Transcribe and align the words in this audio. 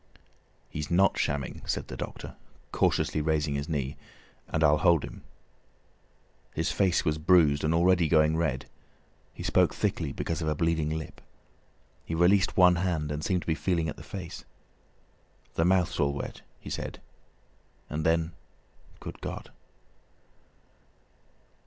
"He's 0.71 0.89
not 0.89 1.19
shamming," 1.19 1.61
said 1.67 1.87
the 1.87 1.95
doctor, 1.95 2.35
cautiously 2.71 3.21
raising 3.21 3.53
his 3.53 3.69
knee; 3.69 3.97
"and 4.47 4.63
I'll 4.63 4.79
hold 4.79 5.03
him." 5.05 5.21
His 6.55 6.71
face 6.71 7.05
was 7.05 7.19
bruised 7.19 7.63
and 7.63 7.71
already 7.71 8.07
going 8.07 8.35
red; 8.35 8.65
he 9.31 9.43
spoke 9.43 9.75
thickly 9.75 10.11
because 10.11 10.41
of 10.41 10.47
a 10.47 10.55
bleeding 10.55 10.89
lip. 10.89 11.21
He 12.03 12.15
released 12.15 12.57
one 12.57 12.77
hand 12.77 13.11
and 13.11 13.23
seemed 13.23 13.41
to 13.43 13.47
be 13.47 13.53
feeling 13.53 13.89
at 13.89 13.95
the 13.97 14.01
face. 14.01 14.43
"The 15.53 15.65
mouth's 15.65 15.99
all 15.99 16.13
wet," 16.13 16.41
he 16.59 16.71
said. 16.71 16.99
And 17.87 18.03
then, 18.03 18.31
"Good 18.99 19.21
God!" 19.21 19.51